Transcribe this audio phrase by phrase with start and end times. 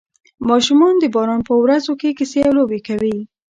[0.49, 3.17] ماشومان د باران په ورځو کې کیسې او لوبې کوي.